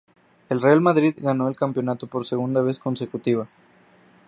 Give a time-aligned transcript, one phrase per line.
[0.49, 3.47] El Real Madrid ganó el campeonato por segunda vez consecutiva.